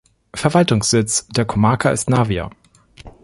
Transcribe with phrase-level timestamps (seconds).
[0.33, 2.49] Verwaltungssitz der Comarca ist Navia.